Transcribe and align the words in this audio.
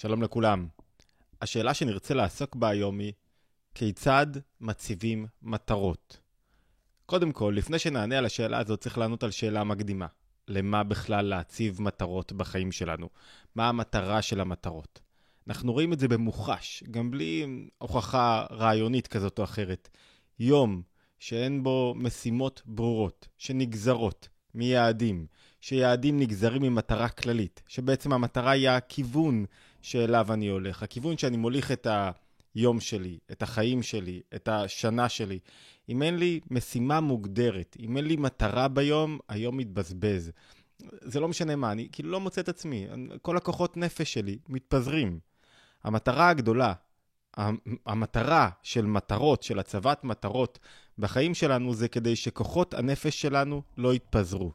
שלום 0.00 0.22
לכולם. 0.22 0.66
השאלה 1.42 1.74
שנרצה 1.74 2.14
לעסוק 2.14 2.56
בה 2.56 2.68
היום 2.68 2.98
היא, 2.98 3.12
כיצד 3.74 4.26
מציבים 4.60 5.26
מטרות? 5.42 6.20
קודם 7.06 7.32
כל, 7.32 7.54
לפני 7.56 7.78
שנענה 7.78 8.18
על 8.18 8.26
השאלה 8.26 8.58
הזאת, 8.58 8.80
צריך 8.80 8.98
לענות 8.98 9.22
על 9.22 9.30
שאלה 9.30 9.64
מקדימה. 9.64 10.06
למה 10.48 10.84
בכלל 10.84 11.24
להציב 11.26 11.82
מטרות 11.82 12.32
בחיים 12.32 12.72
שלנו? 12.72 13.08
מה 13.54 13.68
המטרה 13.68 14.22
של 14.22 14.40
המטרות? 14.40 15.00
אנחנו 15.48 15.72
רואים 15.72 15.92
את 15.92 15.98
זה 15.98 16.08
במוחש, 16.08 16.84
גם 16.90 17.10
בלי 17.10 17.46
הוכחה 17.78 18.46
רעיונית 18.50 19.06
כזאת 19.06 19.38
או 19.38 19.44
אחרת. 19.44 19.88
יום 20.38 20.82
שאין 21.18 21.62
בו 21.62 21.94
משימות 21.96 22.62
ברורות, 22.66 23.28
שנגזרות 23.38 24.28
מיעדים, 24.54 25.26
שיעדים 25.60 26.20
נגזרים 26.20 26.62
ממטרה 26.62 27.08
כללית, 27.08 27.62
שבעצם 27.66 28.12
המטרה 28.12 28.50
היא 28.50 28.68
הכיוון 28.68 29.44
שאליו 29.82 30.32
אני 30.32 30.48
הולך, 30.48 30.82
הכיוון 30.82 31.18
שאני 31.18 31.36
מוליך 31.36 31.72
את 31.72 31.86
היום 32.54 32.80
שלי, 32.80 33.18
את 33.32 33.42
החיים 33.42 33.82
שלי, 33.82 34.20
את 34.34 34.48
השנה 34.48 35.08
שלי. 35.08 35.38
אם 35.88 36.02
אין 36.02 36.16
לי 36.16 36.40
משימה 36.50 37.00
מוגדרת, 37.00 37.76
אם 37.80 37.96
אין 37.96 38.04
לי 38.04 38.16
מטרה 38.16 38.68
ביום, 38.68 39.18
היום 39.28 39.56
מתבזבז. 39.56 40.32
זה 41.00 41.20
לא 41.20 41.28
משנה 41.28 41.56
מה, 41.56 41.72
אני 41.72 41.88
כאילו 41.92 42.10
לא 42.10 42.20
מוצא 42.20 42.40
את 42.40 42.48
עצמי, 42.48 42.86
כל 43.22 43.36
הכוחות 43.36 43.76
נפש 43.76 44.12
שלי 44.12 44.38
מתפזרים. 44.48 45.18
המטרה 45.84 46.28
הגדולה, 46.28 46.72
המטרה 47.86 48.50
של 48.62 48.86
מטרות, 48.86 49.42
של 49.42 49.58
הצבת 49.58 50.04
מטרות 50.04 50.58
בחיים 50.98 51.34
שלנו, 51.34 51.74
זה 51.74 51.88
כדי 51.88 52.16
שכוחות 52.16 52.74
הנפש 52.74 53.22
שלנו 53.22 53.62
לא 53.76 53.94
יתפזרו. 53.94 54.52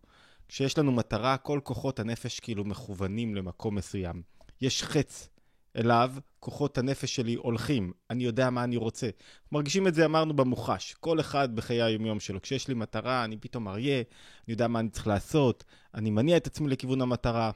כשיש 0.48 0.78
לנו 0.78 0.92
מטרה, 0.92 1.38
כל 1.38 1.60
כוחות 1.64 2.00
הנפש 2.00 2.40
כאילו 2.40 2.66
מכוונים 2.66 3.36
למקום 3.36 3.76
מסוים. 3.76 4.35
יש 4.62 4.84
חץ 4.84 5.30
אליו, 5.78 6.12
כוחות 6.40 6.78
הנפש 6.78 7.16
שלי 7.16 7.36
הולכים, 7.36 7.94
אני 8.10 8.24
יודע 8.24 8.50
מה 8.50 8.64
אני 8.64 8.78
רוצה. 8.78 9.10
מרגישים 9.52 9.88
את 9.88 9.96
זה, 9.96 10.06
אמרנו, 10.06 10.34
במוחש. 10.34 10.96
כל 11.00 11.20
אחד 11.20 11.56
בחיי 11.56 11.82
היומיום 11.82 12.20
שלו. 12.20 12.42
כשיש 12.42 12.68
לי 12.68 12.74
מטרה, 12.74 13.24
אני 13.24 13.38
פתאום 13.38 13.68
אריה, 13.68 13.98
אני 13.98 14.54
יודע 14.54 14.68
מה 14.68 14.80
אני 14.80 14.90
צריך 14.90 15.08
לעשות, 15.08 15.64
אני 15.94 16.10
מניע 16.10 16.38
את 16.38 16.48
עצמי 16.48 16.70
לכיוון 16.70 17.02
המטרה. 17.02 17.52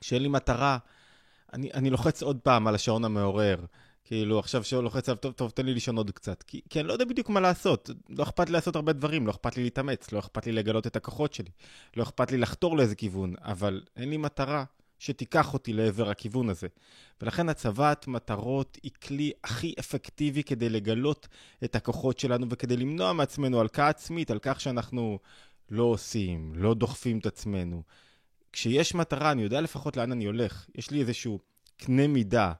כשאין 0.00 0.22
לי 0.22 0.28
מטרה, 0.28 0.78
אני, 1.52 1.72
אני 1.74 1.90
לוחץ 1.90 2.22
עוד 2.22 2.38
פעם 2.42 2.66
על 2.66 2.74
השעון 2.74 3.04
המעורר. 3.04 3.64
כאילו, 4.04 4.38
עכשיו 4.38 4.64
שהוא 4.64 4.82
לוחץ 4.82 5.08
עליו, 5.08 5.18
טוב, 5.20 5.32
טוב, 5.32 5.50
תן 5.50 5.66
לי 5.66 5.74
לישון 5.74 5.96
עוד 5.96 6.10
קצת. 6.10 6.42
כי, 6.42 6.60
כי 6.70 6.80
אני 6.80 6.88
לא 6.88 6.92
יודע 6.92 7.04
בדיוק 7.04 7.28
מה 7.28 7.40
לעשות. 7.40 7.90
לא 8.08 8.22
אכפת 8.22 8.46
לי 8.46 8.52
לעשות 8.52 8.76
הרבה 8.76 8.92
דברים, 8.92 9.26
לא 9.26 9.30
אכפת 9.30 9.56
לי 9.56 9.62
להתאמץ, 9.62 10.12
לא 10.12 10.18
אכפת 10.18 10.46
לי 10.46 10.52
לגלות 10.52 10.86
את 10.86 10.96
הכוחות 10.96 11.34
שלי, 11.34 11.50
לא 11.96 12.02
אכפת 12.02 12.30
לי 12.30 12.38
לחתור 12.38 12.76
לאיזה 12.76 12.94
כיוון, 12.94 13.34
אבל 13.40 13.82
אין 13.96 14.10
לי 14.10 14.16
מטרה 14.16 14.64
שתיקח 15.04 15.54
אותי 15.54 15.72
לעבר 15.72 16.10
הכיוון 16.10 16.48
הזה. 16.48 16.66
ולכן 17.22 17.48
הצבת 17.48 18.06
מטרות 18.06 18.78
היא 18.82 18.92
כלי 19.02 19.32
הכי 19.44 19.74
אפקטיבי 19.80 20.42
כדי 20.42 20.68
לגלות 20.68 21.28
את 21.64 21.76
הכוחות 21.76 22.18
שלנו 22.18 22.46
וכדי 22.50 22.76
למנוע 22.76 23.12
מעצמנו 23.12 23.60
הלקאה 23.60 23.88
עצמית 23.88 24.30
על 24.30 24.38
כך 24.42 24.60
שאנחנו 24.60 25.18
לא 25.70 25.82
עושים, 25.82 26.52
לא 26.54 26.74
דוחפים 26.74 27.18
את 27.18 27.26
עצמנו. 27.26 27.82
כשיש 28.52 28.94
מטרה, 28.94 29.32
אני 29.32 29.42
יודע 29.42 29.60
לפחות 29.60 29.96
לאן 29.96 30.12
אני 30.12 30.24
הולך. 30.24 30.66
יש 30.74 30.90
לי 30.90 31.00
איזשהו 31.00 31.38
קנה 31.76 32.06
מידה. 32.06 32.52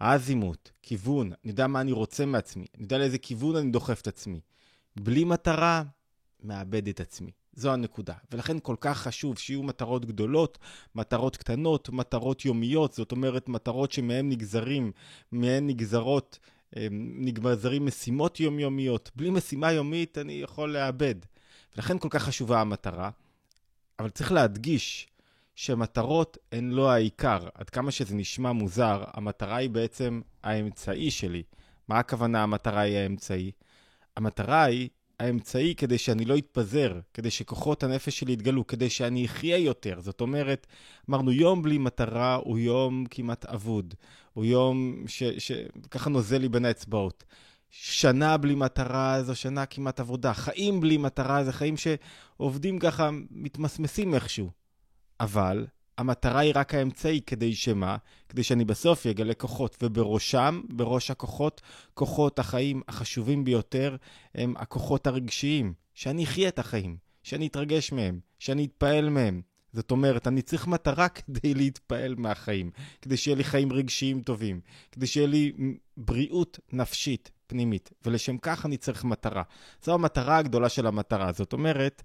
האזימות, 0.00 0.72
כיוון, 0.82 1.26
אני 1.26 1.50
יודע 1.50 1.66
מה 1.66 1.80
אני 1.80 1.92
רוצה 1.92 2.26
מעצמי, 2.26 2.66
אני 2.74 2.82
יודע 2.82 2.98
לאיזה 2.98 3.18
כיוון 3.18 3.56
אני 3.56 3.70
דוחף 3.70 4.00
את 4.00 4.06
עצמי. 4.06 4.40
בלי 4.96 5.24
מטרה, 5.24 5.82
מאבד 6.42 6.88
את 6.88 7.00
עצמי. 7.00 7.30
זו 7.60 7.72
הנקודה. 7.72 8.14
ולכן 8.32 8.56
כל 8.62 8.76
כך 8.80 8.98
חשוב 8.98 9.38
שיהיו 9.38 9.62
מטרות 9.62 10.04
גדולות, 10.04 10.58
מטרות 10.94 11.36
קטנות, 11.36 11.88
מטרות 11.88 12.44
יומיות, 12.44 12.92
זאת 12.92 13.12
אומרת 13.12 13.48
מטרות 13.48 13.92
שמהן 13.92 14.28
נגזרים, 14.28 14.92
מהן 15.32 15.66
נגזרות, 15.66 16.38
נגזרים 17.18 17.86
משימות 17.86 18.40
יומיומיות. 18.40 19.10
בלי 19.16 19.30
משימה 19.30 19.72
יומית 19.72 20.18
אני 20.18 20.32
יכול 20.32 20.72
לאבד. 20.72 21.14
ולכן 21.76 21.98
כל 21.98 22.08
כך 22.10 22.22
חשובה 22.22 22.60
המטרה. 22.60 23.10
אבל 23.98 24.10
צריך 24.10 24.32
להדגיש 24.32 25.08
שמטרות 25.54 26.38
הן 26.52 26.70
לא 26.70 26.90
העיקר. 26.90 27.48
עד 27.54 27.70
כמה 27.70 27.90
שזה 27.90 28.14
נשמע 28.14 28.52
מוזר, 28.52 29.04
המטרה 29.12 29.56
היא 29.56 29.70
בעצם 29.70 30.20
האמצעי 30.42 31.10
שלי. 31.10 31.42
מה 31.88 31.98
הכוונה 31.98 32.42
המטרה 32.42 32.80
היא 32.80 32.96
האמצעי? 32.96 33.50
המטרה 34.16 34.62
היא 34.62 34.88
האמצעי 35.20 35.74
כדי 35.74 35.98
שאני 35.98 36.24
לא 36.24 36.38
אתפזר, 36.38 37.00
כדי 37.14 37.30
שכוחות 37.30 37.82
הנפש 37.82 38.18
שלי 38.18 38.32
יתגלו, 38.32 38.66
כדי 38.66 38.90
שאני 38.90 39.26
אחיה 39.26 39.58
יותר. 39.58 40.00
זאת 40.00 40.20
אומרת, 40.20 40.66
אמרנו, 41.10 41.32
יום 41.32 41.62
בלי 41.62 41.78
מטרה 41.78 42.34
הוא 42.34 42.58
יום 42.58 43.04
כמעט 43.10 43.44
אבוד. 43.44 43.94
הוא 44.32 44.44
יום 44.44 45.04
שככה 45.38 46.10
נוזל 46.10 46.38
לי 46.38 46.48
בין 46.48 46.64
האצבעות. 46.64 47.24
שנה 47.70 48.36
בלי 48.36 48.54
מטרה 48.54 49.22
זו 49.22 49.34
שנה 49.34 49.66
כמעט 49.66 50.00
עבודה. 50.00 50.34
חיים 50.34 50.80
בלי 50.80 50.96
מטרה 50.96 51.44
זה 51.44 51.52
חיים 51.52 51.74
שעובדים 51.76 52.78
ככה, 52.78 53.10
מתמסמסים 53.30 54.14
איכשהו. 54.14 54.50
אבל 55.20 55.66
המטרה 56.00 56.40
היא 56.40 56.52
רק 56.54 56.74
האמצעי, 56.74 57.20
כדי 57.26 57.54
שמה? 57.54 57.96
כדי 58.28 58.42
שאני 58.42 58.64
בסוף 58.64 59.06
אגלה 59.06 59.34
כוחות, 59.34 59.76
ובראשם, 59.82 60.60
בראש 60.68 61.10
הכוחות, 61.10 61.60
כוחות 61.94 62.38
החיים 62.38 62.82
החשובים 62.88 63.44
ביותר 63.44 63.96
הם 64.34 64.54
הכוחות 64.56 65.06
הרגשיים. 65.06 65.74
שאני 65.94 66.24
אחיה 66.24 66.48
את 66.48 66.58
החיים, 66.58 66.96
שאני 67.22 67.46
אתרגש 67.46 67.92
מהם, 67.92 68.20
שאני 68.38 68.64
אתפעל 68.64 69.10
מהם. 69.10 69.42
זאת 69.72 69.90
אומרת, 69.90 70.26
אני 70.26 70.42
צריך 70.42 70.66
מטרה 70.66 71.08
כדי 71.16 71.54
להתפעל 71.54 72.14
מהחיים, 72.18 72.70
כדי 73.02 73.16
שיהיה 73.16 73.36
לי 73.36 73.44
חיים 73.44 73.72
רגשיים 73.72 74.22
טובים, 74.22 74.60
כדי 74.92 75.06
שיהיה 75.06 75.26
לי 75.26 75.52
בריאות 75.96 76.58
נפשית 76.72 77.30
פנימית, 77.46 77.90
ולשם 78.04 78.38
כך 78.38 78.66
אני 78.66 78.76
צריך 78.76 79.04
מטרה. 79.04 79.42
זו 79.84 79.94
המטרה 79.94 80.36
הגדולה 80.38 80.68
של 80.68 80.86
המטרה. 80.86 81.32
זאת 81.32 81.52
אומרת, 81.52 82.02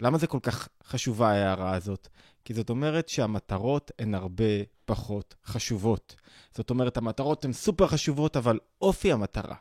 למה 0.00 0.18
זה 0.18 0.26
כל 0.26 0.40
כך 0.42 0.68
חשובה 0.84 1.30
ההערה 1.30 1.74
הזאת? 1.74 2.08
כי 2.44 2.54
זאת 2.54 2.70
אומרת 2.70 3.08
שהמטרות 3.08 3.90
הן 3.98 4.14
הרבה 4.14 4.44
פחות 4.84 5.34
חשובות. 5.46 6.16
זאת 6.54 6.70
אומרת, 6.70 6.96
המטרות 6.96 7.44
הן 7.44 7.52
סופר 7.52 7.86
חשובות, 7.86 8.36
אבל 8.36 8.58
אופי 8.80 9.12
המטרה, 9.12 9.56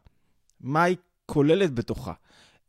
מה 0.61 0.83
היא 0.83 0.97
כוללת 1.25 1.73
בתוכה, 1.73 2.13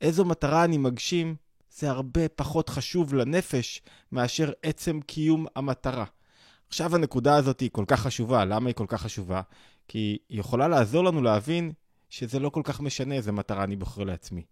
איזו 0.01 0.25
מטרה 0.25 0.65
אני 0.65 0.79
מגשים, 0.79 1.37
זה 1.71 1.91
הרבה 1.91 2.29
פחות 2.29 2.69
חשוב 2.69 3.15
לנפש 3.15 3.83
מאשר 4.13 4.53
עצם 4.63 5.01
קיום 5.01 5.47
המטרה. 5.57 6.05
עכשיו 6.69 6.95
הנקודה 6.95 7.37
הזאת 7.37 7.61
היא 7.61 7.71
כל 7.73 7.85
כך 7.89 8.01
חשובה. 8.01 8.45
למה 8.45 8.69
היא 8.69 8.75
כל 8.75 8.87
כך 8.89 9.03
חשובה? 9.03 9.43
כי 9.89 10.19
היא 10.29 10.41
יכולה 10.41 10.69
לעזור 10.69 11.05
לנו 11.05 11.23
להבין 11.23 11.73
שזה 12.11 12.39
לא 12.39 12.49
כל 12.49 12.61
כך 12.65 12.81
משנה 12.81 13.15
איזה 13.15 13.33
מטרה 13.33 13.65
אני 13.65 13.77
בוחר 13.77 14.05
לעצמי. 14.05 14.43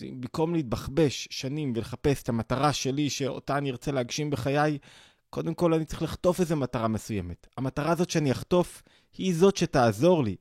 במקום 0.00 0.54
להתבחבש 0.54 1.28
שנים 1.30 1.72
ולחפש 1.76 2.22
את 2.22 2.28
המטרה 2.28 2.72
שלי, 2.72 3.10
שאותה 3.10 3.58
אני 3.58 3.70
ארצה 3.70 3.92
להגשים 3.92 4.30
בחיי, 4.30 4.78
קודם 5.30 5.54
כל 5.54 5.74
אני 5.74 5.84
צריך 5.84 6.02
לחטוף 6.02 6.40
איזה 6.40 6.56
מטרה 6.56 6.88
מסוימת. 6.88 7.46
המטרה 7.56 7.92
הזאת 7.92 8.10
שאני 8.10 8.32
אחטוף, 8.32 8.82
היא 9.18 9.34
זאת 9.34 9.56
שתעזור 9.56 10.24
לי. 10.24 10.36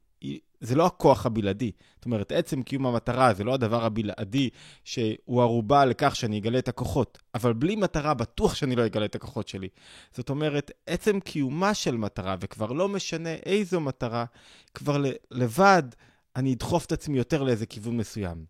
זה 0.62 0.76
לא 0.76 0.86
הכוח 0.86 1.26
הבלעדי. 1.26 1.72
זאת 1.96 2.06
אומרת, 2.06 2.32
עצם 2.32 2.64
קיום 2.64 2.86
המטרה 2.86 3.34
זה 3.34 3.44
לא 3.44 3.54
הדבר 3.54 3.86
הבלעדי 3.86 4.50
שהוא 4.84 5.42
ערובה 5.42 5.86
לכך 5.86 6.16
שאני 6.16 6.38
אגלה 6.38 6.60
את 6.60 6.68
הכוחות. 6.68 7.18
אבל 7.36 7.54
בלי 7.54 7.76
מטרה, 7.76 8.14
בטוח 8.14 8.56
שאני 8.56 8.76
לא 8.76 8.86
אגלה 8.86 9.06
את 9.06 9.16
הכוחות 9.16 9.48
שלי. 9.48 9.68
זאת 10.14 10.30
אומרת, 10.30 10.72
עצם 10.88 11.20
קיומה 11.20 11.74
של 11.74 11.98
מטרה, 11.98 12.36
וכבר 12.40 12.72
לא 12.72 12.90
משנה 12.90 13.34
איזו 13.34 13.80
מטרה, 13.80 14.26
כבר 14.74 15.04
לבד 15.32 15.84
אני 16.36 16.54
אדחוף 16.54 16.86
את 16.86 16.92
עצמי 16.92 17.18
יותר 17.18 17.44
לאיזה 17.44 17.66
כיוון 17.66 17.98
מסוים. 17.98 18.46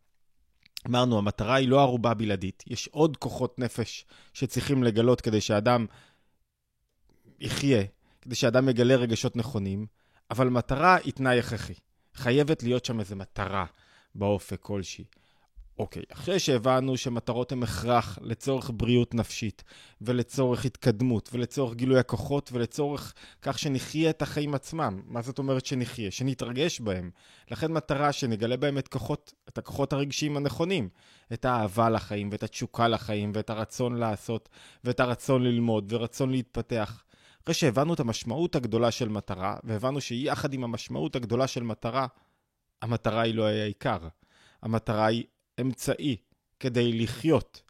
אמרנו, 0.88 1.18
המטרה 1.18 1.56
היא 1.56 1.68
לא 1.68 1.82
ערובה 1.82 2.14
בלעדית, 2.14 2.64
יש 2.68 2.88
עוד 2.88 3.18
כוחות 3.18 3.60
נפש 3.60 4.06
שצריכים 4.34 4.84
לגלות 4.84 5.22
כדי 5.22 5.42
שאדם 5.42 5.86
יחיה, 7.40 7.84
כדי 8.22 8.36
שאדם 8.36 8.70
יגלה 8.70 8.96
רגשות 8.96 9.36
נכונים, 9.36 9.86
אבל 10.32 10.50
מטרה 10.50 10.96
היא 10.96 11.14
תנאי 11.14 11.40
הכרחי. 11.40 11.74
חייבת 12.16 12.64
להיות 12.64 12.86
שם 12.86 13.00
איזו 13.00 13.16
מטרה 13.16 13.66
באופק 14.16 14.62
כלשהי. 14.62 15.06
אוקיי, 15.80 16.04
אחרי 16.14 16.40
שהבנו 16.40 16.98
שמטרות 16.98 17.52
הן 17.52 17.64
הכרח 17.64 18.20
לצורך 18.22 18.72
בריאות 18.74 19.14
נפשית, 19.16 19.64
ולצורך 20.02 20.66
התקדמות, 20.66 21.30
ולצורך 21.34 21.76
גילוי 21.76 22.00
הכוחות, 22.00 22.50
ולצורך 22.54 23.14
כך 23.42 23.60
שנחיה 23.60 24.10
את 24.10 24.22
החיים 24.22 24.56
עצמם. 24.56 25.02
מה 25.06 25.22
זאת 25.22 25.40
אומרת 25.40 25.66
שנחיה? 25.66 26.12
שנתרגש 26.12 26.80
בהם. 26.80 27.12
לכן 27.52 27.72
מטרה 27.72 28.12
שנגלה 28.12 28.58
בהם 28.58 28.78
את, 28.78 28.88
כוחות, 28.88 29.34
את 29.50 29.58
הכוחות 29.58 29.94
הרגשיים 29.94 30.38
הנכונים. 30.38 30.90
את 31.34 31.46
האהבה 31.46 31.90
לחיים, 31.90 32.30
ואת 32.32 32.44
התשוקה 32.44 32.88
לחיים, 32.88 33.32
ואת 33.36 33.50
הרצון 33.50 33.96
לעשות, 33.96 34.50
ואת 34.84 35.00
הרצון 35.00 35.44
ללמוד, 35.44 35.94
ורצון 35.94 36.32
להתפתח. 36.32 37.04
אחרי 37.48 37.54
שהבנו 37.54 37.94
את 37.94 38.00
המשמעות 38.00 38.56
הגדולה 38.56 38.92
של 38.92 39.10
מטרה, 39.10 39.58
והבנו 39.64 40.02
שיחד 40.02 40.54
עם 40.54 40.64
המשמעות 40.64 41.16
הגדולה 41.16 41.48
של 41.48 41.64
מטרה, 41.64 42.08
המטרה 42.82 43.22
היא 43.22 43.36
לא 43.36 43.48
העיקר. 43.48 43.98
המטרה 44.62 45.06
היא 45.06 45.24
אמצעי 45.62 46.16
כדי 46.60 46.94
לחיות. 46.94 47.62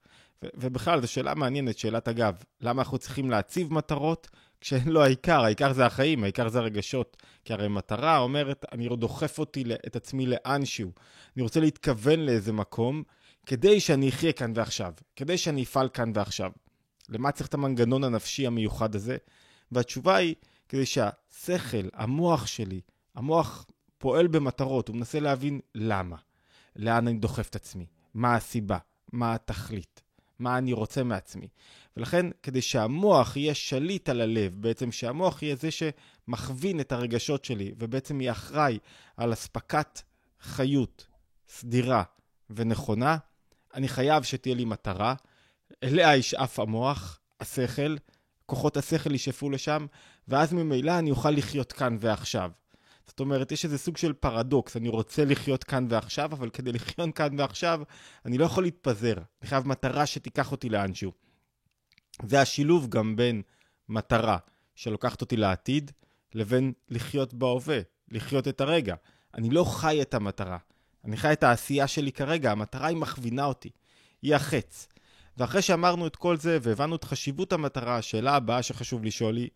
ו- 0.43 0.47
ובכלל, 0.55 1.01
זו 1.01 1.07
שאלה 1.07 1.35
מעניינת, 1.35 1.77
שאלת 1.77 2.07
אגב, 2.07 2.35
למה 2.61 2.81
אנחנו 2.81 2.97
צריכים 2.97 3.29
להציב 3.29 3.73
מטרות? 3.73 4.29
כשאין 4.61 4.87
לו 4.87 5.03
העיקר, 5.03 5.43
העיקר 5.43 5.73
זה 5.73 5.85
החיים, 5.85 6.23
העיקר 6.23 6.49
זה 6.49 6.59
הרגשות. 6.59 7.17
כי 7.45 7.53
הרי 7.53 7.67
מטרה 7.67 8.17
אומרת, 8.17 8.65
אני 8.71 8.89
דוחף 8.97 9.39
אותי 9.39 9.63
את 9.87 9.95
עצמי 9.95 10.25
לאנשהו. 10.25 10.91
אני 11.35 11.43
רוצה 11.43 11.59
להתכוון 11.59 12.19
לאיזה 12.19 12.53
מקום, 12.53 13.03
כדי 13.45 13.79
שאני 13.79 14.09
אחיה 14.09 14.33
כאן 14.33 14.53
ועכשיו, 14.55 14.93
כדי 15.15 15.37
שאני 15.37 15.63
אפעל 15.63 15.89
כאן 15.89 16.11
ועכשיו. 16.15 16.51
למה 17.09 17.31
צריך 17.31 17.49
את 17.49 17.53
המנגנון 17.53 18.03
הנפשי 18.03 18.47
המיוחד 18.47 18.95
הזה? 18.95 19.17
והתשובה 19.71 20.15
היא, 20.15 20.35
כדי 20.69 20.85
שהשכל, 20.85 21.87
המוח 21.93 22.47
שלי, 22.47 22.81
המוח 23.15 23.65
פועל 23.97 24.27
במטרות, 24.27 24.87
הוא 24.87 24.95
מנסה 24.95 25.19
להבין 25.19 25.59
למה. 25.75 26.15
לאן 26.75 27.07
אני 27.07 27.17
דוחף 27.17 27.49
את 27.49 27.55
עצמי, 27.55 27.85
מה 28.13 28.35
הסיבה, 28.35 28.77
מה 29.11 29.33
התכלית, 29.33 30.01
מה 30.39 30.57
אני 30.57 30.73
רוצה 30.73 31.03
מעצמי. 31.03 31.47
ולכן, 31.97 32.25
כדי 32.43 32.61
שהמוח 32.61 33.37
יהיה 33.37 33.53
שליט 33.53 34.09
על 34.09 34.21
הלב, 34.21 34.61
בעצם 34.61 34.91
שהמוח 34.91 35.43
יהיה 35.43 35.55
זה 35.55 35.69
שמכווין 35.71 36.79
את 36.79 36.91
הרגשות 36.91 37.45
שלי, 37.45 37.73
ובעצם 37.77 38.21
יהיה 38.21 38.31
אחראי 38.31 38.79
על 39.17 39.33
אספקת 39.33 40.01
חיות 40.41 41.07
סדירה 41.49 42.03
ונכונה, 42.49 43.17
אני 43.73 43.87
חייב 43.87 44.23
שתהיה 44.23 44.55
לי 44.55 44.65
מטרה, 44.65 45.15
אליה 45.83 46.15
ישאף 46.15 46.59
המוח, 46.59 47.19
השכל, 47.39 47.95
כוחות 48.47 48.77
השכל 48.77 49.15
ישאפו 49.15 49.49
לשם, 49.49 49.85
ואז 50.27 50.53
ממילא 50.53 50.99
אני 50.99 51.11
אוכל 51.11 51.29
לחיות 51.31 51.71
כאן 51.71 51.97
ועכשיו. 51.99 52.51
זאת 53.07 53.19
אומרת, 53.19 53.51
יש 53.51 53.65
איזה 53.65 53.77
סוג 53.77 53.97
של 53.97 54.13
פרדוקס, 54.13 54.77
אני 54.77 54.89
רוצה 54.89 55.25
לחיות 55.25 55.63
כאן 55.63 55.87
ועכשיו, 55.89 56.31
אבל 56.31 56.49
כדי 56.49 56.71
לחיות 56.71 57.15
כאן 57.15 57.39
ועכשיו, 57.39 57.81
אני 58.25 58.37
לא 58.37 58.45
יכול 58.45 58.63
להתפזר. 58.63 59.13
אני 59.41 59.49
חייב 59.49 59.67
מטרה 59.67 60.05
שתיקח 60.05 60.51
אותי 60.51 60.69
לאנשהו. 60.69 61.11
זה 62.25 62.41
השילוב 62.41 62.89
גם 62.89 63.15
בין 63.15 63.41
מטרה 63.89 64.37
שלוקחת 64.75 65.21
אותי 65.21 65.37
לעתיד, 65.37 65.91
לבין 66.33 66.73
לחיות 66.89 67.33
בהווה, 67.33 67.79
לחיות 68.11 68.47
את 68.47 68.61
הרגע. 68.61 68.95
אני 69.33 69.49
לא 69.49 69.63
חי 69.63 70.01
את 70.01 70.13
המטרה, 70.13 70.57
אני 71.05 71.17
חי 71.17 71.33
את 71.33 71.43
העשייה 71.43 71.87
שלי 71.87 72.11
כרגע, 72.11 72.51
המטרה 72.51 72.87
היא 72.87 72.97
מכווינה 72.97 73.45
אותי, 73.45 73.69
היא 74.21 74.35
החץ. 74.35 74.87
ואחרי 75.37 75.61
שאמרנו 75.61 76.07
את 76.07 76.15
כל 76.15 76.37
זה 76.37 76.57
והבנו 76.61 76.95
את 76.95 77.03
חשיבות 77.03 77.53
המטרה, 77.53 77.97
השאלה 77.97 78.35
הבאה 78.35 78.63
שחשוב 78.63 79.03
לשאול 79.03 79.37
היא, 79.37 79.49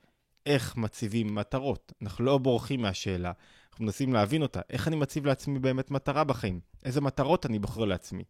איך 0.46 0.78
מציבים 0.78 1.36
מטרות? 1.36 1.94
אנחנו 2.02 2.26
לא 2.26 2.38
בורחים 2.38 2.82
מהשאלה, 2.82 3.32
אנחנו 3.72 3.86
מנסים 3.86 4.14
להבין 4.14 4.42
אותה. 4.42 4.62
איך 4.70 4.88
אני 4.88 4.96
מציב 4.96 5.26
לעצמי 5.26 5.60
באמת 5.60 5.92
מטרה 5.92 6.24
בחיים? 6.24 6.60
איזה 6.84 7.02
מטרות 7.02 7.46
אני 7.46 7.60
בוחר 7.60 7.86
לעצמי? 7.86 8.24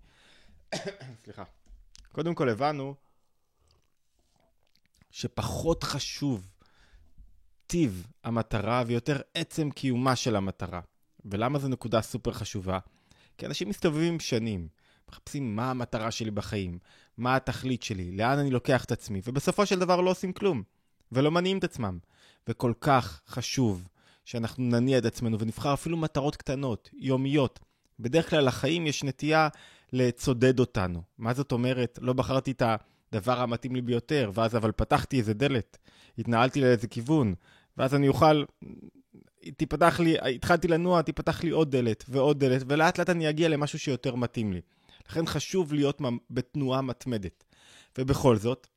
סליחה. 1.24 1.44
קודם 2.12 2.36
כל 2.36 2.50
הבנו 2.50 2.95
שפחות 5.12 5.83
חשוב 5.83 6.51
טיב 7.68 8.07
המטרה 8.24 8.83
ויותר 8.88 9.19
עצם 9.33 9.71
קיומה 9.71 10.15
של 10.15 10.36
המטרה. 10.36 10.81
ולמה 11.25 11.59
זו 11.59 11.68
נקודה 11.68 12.01
סופר 12.01 12.33
חשובה? 12.33 12.80
כי 13.38 13.45
אנשים 13.45 13.69
מסתובבים 13.69 14.19
שנים, 14.19 14.68
מחפשים 15.09 15.56
מה 15.56 15.71
המטרה 15.71 16.12
שלי 16.12 16.31
בחיים, 16.31 16.80
מה 17.22 17.36
התכלית 17.36 17.84
שלי, 17.84 18.12
לאן 18.12 18.40
אני 18.40 18.52
לוקח 18.52 18.84
את 18.84 18.92
עצמי, 18.92 19.22
ובסופו 19.26 19.66
של 19.66 19.80
דבר 19.80 20.02
לא 20.02 20.10
עושים 20.10 20.34
כלום, 20.34 20.64
ולא 21.12 21.32
מניעים 21.32 21.58
את 21.58 21.64
עצמם. 21.64 21.98
וכל 22.48 22.74
כך 22.82 23.22
חשוב 23.28 23.88
שאנחנו 24.26 24.64
נניע 24.64 24.98
את 24.98 25.06
עצמנו 25.06 25.40
ונבחר 25.40 25.74
אפילו 25.74 25.98
מטרות 25.98 26.36
קטנות, 26.36 26.90
יומיות. 26.94 27.60
בדרך 28.00 28.30
כלל 28.30 28.46
לחיים 28.46 28.88
יש 28.88 29.04
נטייה 29.04 29.48
לצודד 29.94 30.60
אותנו. 30.60 31.02
מה 31.18 31.34
זאת 31.34 31.52
אומרת? 31.52 32.00
לא 32.02 32.14
בחרתי 32.14 32.52
את 32.52 32.64
הדבר 33.12 33.42
המתאים 33.42 33.76
לי 33.76 33.82
ביותר, 33.82 34.32
ואז 34.34 34.56
אבל 34.56 34.72
פתחתי 34.72 35.18
איזה 35.18 35.34
דלת, 35.34 35.78
התנהלתי 36.18 36.62
לאיזה 36.62 36.88
כיוון, 36.88 37.34
ואז 37.78 37.96
אני 37.96 38.08
אוכל 38.08 38.44
תיפתח 39.58 40.00
לי, 40.00 40.16
התחלתי 40.36 40.68
לנוע, 40.68 41.02
תיפתח 41.02 41.44
לי 41.44 41.50
עוד 41.50 41.72
דלת 41.72 42.04
ועוד 42.10 42.40
דלת, 42.40 42.64
ולאט 42.68 43.00
לאט 43.00 43.10
אני 43.10 43.30
אגיע 43.30 43.50
למשהו 43.50 43.80
שיותר 43.80 44.16
מתאים 44.16 44.54
לי. 44.54 44.62
לכן 45.09 45.25
חשוב 45.25 45.74
להיות 45.74 46.01
בתנועה 46.30 46.81
מתמדת. 46.81 47.44
ובכל 47.98 48.38
זאת, 48.38 48.68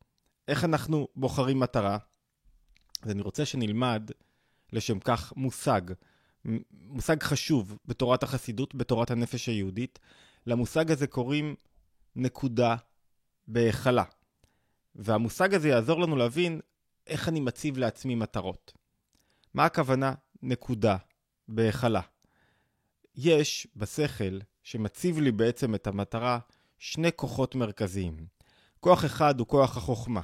איך 0.47 0.63
אנחנו 0.63 1.07
בוחרים 1.15 1.59
מטרה? 1.59 1.97
אז 3.01 3.11
אני 3.11 3.21
רוצה 3.21 3.45
שנלמד 3.45 4.11
לשם 4.73 4.99
כך 4.99 5.33
מושג, 5.35 5.81
מושג 6.71 7.23
חשוב 7.23 7.77
בתורת 7.85 8.23
החסידות, 8.23 8.75
בתורת 8.75 9.11
הנפש 9.11 9.49
היהודית. 9.49 9.99
למושג 10.45 10.91
הזה 10.91 11.07
קוראים 11.07 11.55
נקודה 12.15 12.75
בהיכלה. 13.47 14.03
והמושג 14.95 15.53
הזה 15.53 15.69
יעזור 15.69 16.01
לנו 16.01 16.15
להבין 16.15 16.59
איך 17.07 17.29
אני 17.29 17.39
מציב 17.39 17.77
לעצמי 17.77 18.15
מטרות. 18.15 18.73
מה 19.53 19.65
הכוונה 19.65 20.13
נקודה 20.43 20.97
בהיכלה? 21.47 22.01
יש 23.15 23.67
בשכל 23.75 24.39
שמציב 24.65 25.19
לי 25.19 25.31
בעצם 25.31 25.75
את 25.75 25.87
המטרה 25.87 26.39
שני 26.79 27.09
כוחות 27.15 27.55
מרכזיים. 27.55 28.25
כוח 28.79 29.05
אחד 29.05 29.39
הוא 29.39 29.47
כוח 29.47 29.77
החוכמה. 29.77 30.21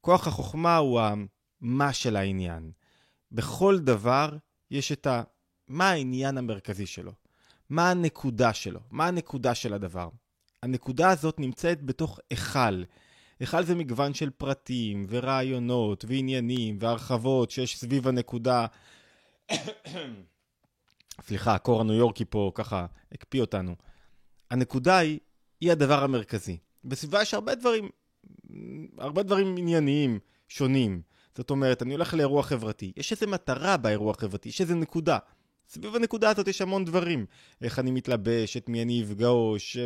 כוח 0.00 0.26
החוכמה 0.26 0.76
הוא 0.76 1.00
המה 1.00 1.92
של 1.92 2.16
העניין. 2.16 2.70
בכל 3.32 3.78
דבר 3.78 4.36
יש 4.70 4.92
את 4.92 5.06
ה... 5.06 5.22
מה 5.68 5.90
העניין 5.90 6.38
המרכזי 6.38 6.86
שלו? 6.86 7.12
מה 7.68 7.90
הנקודה 7.90 8.52
שלו? 8.52 8.80
מה 8.90 9.06
הנקודה 9.06 9.54
של 9.54 9.74
הדבר? 9.74 10.08
הנקודה 10.62 11.10
הזאת 11.10 11.40
נמצאת 11.40 11.82
בתוך 11.82 12.20
היכל. 12.30 12.82
היכל 13.40 13.64
זה 13.64 13.74
מגוון 13.74 14.14
של 14.14 14.30
פרטים 14.30 15.06
ורעיונות 15.08 16.04
ועניינים 16.08 16.76
והרחבות 16.80 17.50
שיש 17.50 17.78
סביב 17.78 18.08
הנקודה. 18.08 18.66
סליחה, 21.22 21.54
הקור 21.54 21.80
הניו 21.80 21.94
יורקי 21.94 22.24
פה 22.24 22.52
ככה 22.54 22.86
הקפיא 23.12 23.40
אותנו. 23.40 23.74
הנקודה 24.50 24.98
היא, 24.98 25.18
היא 25.60 25.72
הדבר 25.72 26.04
המרכזי. 26.04 26.58
בסביבה 26.84 27.22
יש 27.22 27.34
הרבה 27.34 27.54
דברים, 27.54 27.88
הרבה 28.98 29.22
דברים 29.22 29.56
ענייניים 29.56 30.18
שונים. 30.48 31.02
זאת 31.36 31.50
אומרת, 31.50 31.82
אני 31.82 31.92
הולך 31.92 32.14
לאירוע 32.14 32.42
חברתי, 32.42 32.92
יש 32.96 33.12
איזו 33.12 33.26
מטרה 33.26 33.76
באירוע 33.76 34.10
החברתי, 34.10 34.48
יש 34.48 34.60
איזו 34.60 34.74
נקודה. 34.74 35.18
סביב 35.68 35.96
הנקודה 35.96 36.30
הזאת 36.30 36.48
יש 36.48 36.62
המון 36.62 36.84
דברים. 36.84 37.26
איך 37.62 37.78
אני 37.78 37.90
מתלבש, 37.90 38.56
את 38.56 38.68
מי 38.68 38.82
אני 38.82 39.02
אפגוש, 39.02 39.76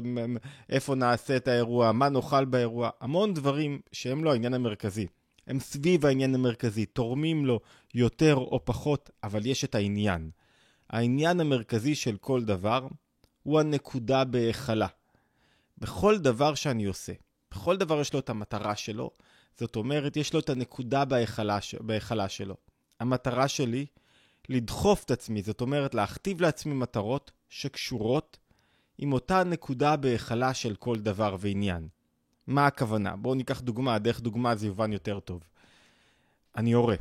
איפה 0.69 0.95
נעשה 0.95 1.37
את 1.37 1.49
האירוע, 1.49 1.93
מה 1.93 2.09
נאכל 2.09 2.45
באירוע, 2.45 2.91
המון 3.01 3.35
דברים 3.35 3.81
שהם 3.93 4.25
לא 4.25 4.33
העניין 4.33 4.55
המרכזי. 4.55 5.07
הם 5.47 5.61
סביב 5.61 6.07
העניין 6.07 6.35
המרכזי, 6.35 6.87
תורמים 6.87 7.47
לו 7.47 7.61
יותר 7.95 8.35
או 8.35 8.65
פחות, 8.65 9.11
אבל 9.25 9.47
יש 9.47 9.65
את 9.65 9.75
העניין. 9.75 10.31
העניין 10.91 11.41
המרכזי 11.41 11.95
של 11.95 12.17
כל 12.17 12.45
דבר 12.45 12.89
הוא 13.43 13.61
הנקודה 13.61 14.25
בהיכלה. 14.25 14.87
בכל 15.79 16.19
דבר 16.19 16.55
שאני 16.55 16.85
עושה, 16.85 17.13
בכל 17.51 17.77
דבר 17.77 18.01
יש 18.01 18.13
לו 18.13 18.19
את 18.19 18.31
המטרה 18.31 18.77
שלו, 18.77 19.11
זאת 19.59 19.77
אומרת, 19.77 20.17
יש 20.17 20.35
לו 20.35 20.41
את 20.41 20.51
הנקודה 20.51 21.05
בהיכלה, 21.05 22.29
שלו. 22.29 22.57
המטרה 23.01 23.49
שלי, 23.49 23.87
לדחוף 24.49 25.05
את 25.05 25.11
עצמי, 25.11 25.43
זאת 25.43 25.61
אומרת, 25.61 25.95
להכתיב 25.95 26.41
לעצמי 26.41 26.75
מטרות 26.75 27.31
שקשורות 27.49 28.39
עם 28.99 29.13
אותה 29.13 29.45
נקודה 29.45 29.97
בהיכלה 29.97 30.55
של 30.55 30.77
כל 30.77 30.99
דבר 30.99 31.37
ועניין. 31.39 31.89
מה 32.47 32.67
הכוונה? 32.67 33.17
בואו 33.17 33.35
ניקח 33.35 33.61
דוגמה, 33.61 33.99
דרך 33.99 34.21
דוגמה 34.21 34.57
זה 34.57 34.67
יובן 34.67 34.93
יותר 34.93 35.21
טוב. 35.21 35.43
אני 36.57 36.73
הורה. 36.73 36.97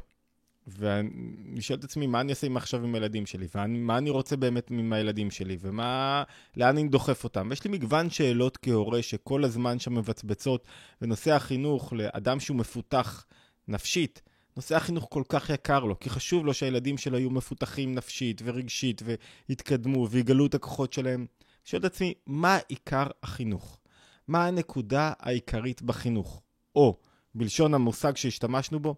ואני 0.68 1.62
שואל 1.62 1.80
את 1.80 1.84
עצמי, 1.84 2.08
מה 2.08 2.22
אני 2.22 2.30
אעשה 2.30 2.48
עם 2.48 2.58
עכשיו 2.58 2.84
עם 2.84 2.96
הילדים 2.96 3.26
שלי? 3.26 3.48
ומה 3.56 3.98
אני 3.98 4.10
רוצה 4.10 4.36
באמת 4.36 4.72
עם 4.72 4.94
הילדים 4.94 5.32
שלי? 5.32 5.58
ומה... 5.60 6.24
לאן 6.58 6.78
אני 6.78 6.88
דוחף 6.88 7.24
אותם? 7.24 7.48
ויש 7.50 7.64
לי 7.64 7.72
מגוון 7.72 8.10
שאלות 8.10 8.58
כהורה 8.58 9.02
שכל 9.02 9.44
הזמן 9.44 9.80
שם 9.80 9.96
מבצבצות, 9.96 10.66
ונושא 11.02 11.32
החינוך 11.32 11.94
לאדם 11.94 12.40
שהוא 12.40 12.58
מפותח 12.58 13.26
נפשית, 13.68 14.22
נושא 14.58 14.76
החינוך 14.76 15.08
כל 15.10 15.24
כך 15.30 15.50
יקר 15.50 15.80
לו, 15.80 16.00
כי 16.00 16.10
חשוב 16.10 16.46
לו 16.46 16.54
שהילדים 16.54 16.98
שלו 16.98 17.18
יהיו 17.18 17.30
מפותחים 17.30 17.96
נפשית 17.96 18.42
ורגשית, 18.46 19.02
ויתקדמו, 19.50 20.08
ויגלו 20.10 20.46
את 20.46 20.56
הכוחות 20.56 20.94
שלהם. 20.94 21.20
אני 21.20 21.70
שואל 21.70 21.80
את 21.80 21.86
עצמי, 21.86 22.14
מה 22.26 22.58
עיקר 22.68 23.08
החינוך? 23.24 23.80
מה 24.28 24.46
הנקודה 24.46 25.14
העיקרית 25.20 25.82
בחינוך? 25.82 26.42
או, 26.76 26.98
בלשון 27.36 27.74
המושג 27.74 28.16
שהשתמשנו 28.16 28.80
בו, 28.80 28.96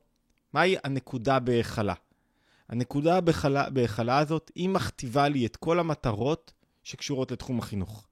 מהי 0.55 0.75
הנקודה 0.83 1.39
בהיכלה? 1.39 1.93
הנקודה 2.69 3.21
בהיכלה, 3.69 4.17
הזאת, 4.17 4.51
היא 4.55 4.69
מכתיבה 4.69 5.27
לי 5.27 5.45
את 5.45 5.55
כל 5.55 5.79
המטרות 5.79 6.53
שקשורות 6.83 7.31
לתחום 7.31 7.59
החינוך. 7.59 8.07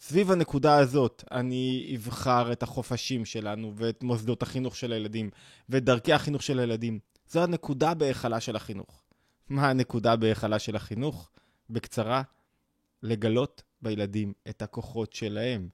סביב 0.00 0.30
הנקודה 0.30 0.76
הזאת 0.76 1.24
אני 1.32 1.92
אבחר 1.96 2.52
את 2.52 2.62
החופשים 2.62 3.24
שלנו 3.24 3.72
ואת 3.76 4.02
מוסדות 4.02 4.42
החינוך 4.42 4.76
של 4.76 4.92
הילדים 4.92 5.30
ואת 5.68 5.84
דרכי 5.84 6.12
החינוך 6.12 6.42
של 6.42 6.58
הילדים. 6.58 6.98
זו 7.28 7.42
הנקודה 7.42 7.94
בהיכלה 7.94 8.40
של 8.40 8.56
החינוך. 8.56 9.02
מה 9.48 9.70
הנקודה 9.70 10.16
בהיכלה 10.16 10.58
של 10.58 10.76
החינוך? 10.76 11.30
בקצרה, 11.70 12.22
לגלות 13.02 13.62
בילדים 13.82 14.32
את 14.48 14.62
הכוחות 14.62 15.12
שלהם. 15.12 15.68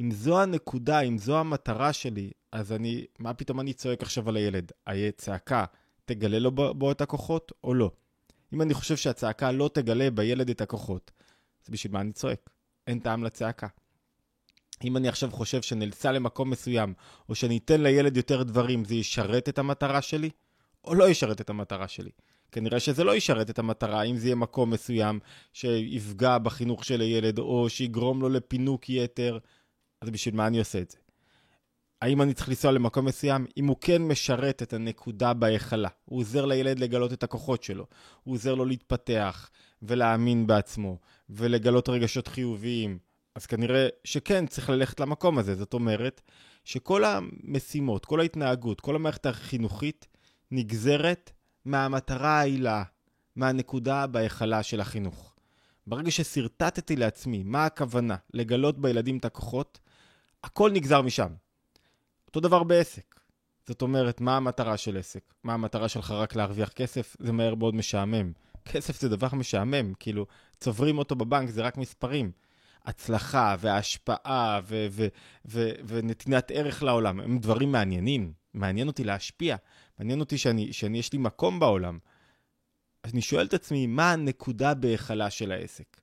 אם 0.00 0.10
זו 0.10 0.42
הנקודה, 0.42 1.00
אם 1.00 1.18
זו 1.18 1.38
המטרה 1.38 1.92
שלי, 1.92 2.30
אז 2.54 2.72
אני, 2.72 3.06
מה 3.18 3.34
פתאום 3.34 3.60
אני 3.60 3.72
צועק 3.72 4.02
עכשיו 4.02 4.28
על 4.28 4.36
הילד? 4.36 4.72
צעקה 5.16 5.64
תגלה 6.04 6.38
לו 6.38 6.50
בו 6.52 6.90
את 6.90 7.00
הכוחות 7.00 7.52
או 7.64 7.74
לא. 7.74 7.90
אם 8.52 8.62
אני 8.62 8.74
חושב 8.74 8.96
שהצעקה 8.96 9.52
לא 9.52 9.70
תגלה 9.74 10.10
בילד 10.10 10.50
את 10.50 10.60
הכוחות, 10.60 11.10
אז 11.64 11.70
בשביל 11.70 11.92
מה 11.92 12.00
אני 12.00 12.12
צועק? 12.12 12.50
אין 12.86 12.98
טעם 12.98 13.24
לצעקה. 13.24 13.66
אם 14.84 14.96
אני 14.96 15.08
עכשיו 15.08 15.30
חושב 15.30 15.62
שנלצה 15.62 16.12
למקום 16.12 16.50
מסוים, 16.50 16.94
או 17.28 17.34
שאני 17.34 17.58
אתן 17.58 17.82
לילד 17.82 18.16
יותר 18.16 18.42
דברים, 18.42 18.84
זה 18.84 18.94
ישרת 18.94 19.48
את 19.48 19.58
המטרה 19.58 20.02
שלי, 20.02 20.30
או 20.84 20.94
לא 20.94 21.08
ישרת 21.08 21.40
את 21.40 21.50
המטרה 21.50 21.88
שלי? 21.88 22.10
כנראה 22.52 22.80
שזה 22.80 23.04
לא 23.04 23.16
ישרת 23.16 23.50
את 23.50 23.58
המטרה, 23.58 24.02
אם 24.02 24.16
זה 24.16 24.26
יהיה 24.26 24.36
מקום 24.36 24.70
מסוים 24.70 25.20
שיפגע 25.52 26.38
בחינוך 26.38 26.84
של 26.84 27.00
הילד, 27.00 27.38
או 27.38 27.68
שיגרום 27.68 28.20
לו 28.20 28.28
לפינוק 28.28 28.88
יתר, 28.88 29.38
אז 30.00 30.10
בשביל 30.10 30.34
מה 30.34 30.46
אני 30.46 30.58
עושה 30.58 30.78
את 30.78 30.90
זה? 30.90 31.03
האם 32.02 32.22
אני 32.22 32.34
צריך 32.34 32.48
לנסוע 32.48 32.72
למקום 32.72 33.04
מסוים? 33.04 33.46
אם 33.56 33.66
הוא 33.66 33.76
כן 33.80 34.02
משרת 34.02 34.62
את 34.62 34.72
הנקודה 34.72 35.32
בהיכלה, 35.32 35.88
הוא 36.04 36.20
עוזר 36.20 36.44
לילד 36.44 36.78
לגלות 36.78 37.12
את 37.12 37.22
הכוחות 37.22 37.62
שלו, 37.62 37.86
הוא 38.22 38.34
עוזר 38.34 38.54
לו 38.54 38.64
להתפתח 38.64 39.50
ולהאמין 39.82 40.46
בעצמו, 40.46 40.98
ולגלות 41.30 41.88
רגשות 41.88 42.28
חיוביים, 42.28 42.98
אז 43.34 43.46
כנראה 43.46 43.88
שכן 44.04 44.46
צריך 44.46 44.70
ללכת 44.70 45.00
למקום 45.00 45.38
הזה. 45.38 45.54
זאת 45.54 45.74
אומרת, 45.74 46.20
שכל 46.64 47.04
המשימות, 47.04 48.04
כל 48.04 48.20
ההתנהגות, 48.20 48.80
כל 48.80 48.96
המערכת 48.96 49.26
החינוכית 49.26 50.06
נגזרת 50.50 51.30
מהמטרה 51.64 52.40
העילה, 52.40 52.82
מהנקודה 53.36 54.06
בהיכלה 54.06 54.62
של 54.62 54.80
החינוך. 54.80 55.34
ברגע 55.86 56.10
ששרטטתי 56.10 56.96
לעצמי 56.96 57.42
מה 57.42 57.66
הכוונה 57.66 58.16
לגלות 58.34 58.78
בילדים 58.78 59.18
את 59.18 59.24
הכוחות, 59.24 59.80
הכל 60.44 60.70
נגזר 60.70 61.02
משם. 61.02 61.32
אותו 62.36 62.48
דבר 62.48 62.62
בעסק. 62.62 63.20
זאת 63.66 63.82
אומרת, 63.82 64.20
מה 64.20 64.36
המטרה 64.36 64.76
של 64.76 64.96
עסק? 64.96 65.34
מה 65.44 65.54
המטרה 65.54 65.88
שלך 65.88 66.10
רק 66.10 66.36
להרוויח 66.36 66.68
כסף? 66.68 67.16
זה 67.18 67.32
מהר 67.32 67.54
מאוד 67.54 67.74
משעמם. 67.74 68.32
כסף 68.64 69.00
זה 69.00 69.08
דבר 69.08 69.28
משעמם, 69.32 69.94
כאילו, 69.94 70.26
צוברים 70.60 70.98
אותו 70.98 71.16
בבנק 71.16 71.50
זה 71.50 71.62
רק 71.62 71.76
מספרים. 71.76 72.32
הצלחה 72.84 73.56
והשפעה 73.58 74.60
ו- 74.64 74.86
ו- 74.90 75.08
ו- 75.46 75.72
ונתינת 75.86 76.50
ערך 76.50 76.82
לעולם 76.82 77.20
הם 77.20 77.38
דברים 77.38 77.72
מעניינים. 77.72 78.32
מעניין 78.54 78.88
אותי 78.88 79.04
להשפיע, 79.04 79.56
מעניין 79.98 80.20
אותי 80.20 80.38
שאני, 80.38 80.72
שאני 80.72 80.98
יש 80.98 81.12
לי 81.12 81.18
מקום 81.18 81.60
בעולם. 81.60 81.98
אז 83.02 83.12
אני 83.12 83.22
שואל 83.22 83.46
את 83.46 83.54
עצמי, 83.54 83.86
מה 83.86 84.12
הנקודה 84.12 84.74
בהיכלה 84.74 85.30
של 85.30 85.52
העסק? 85.52 86.00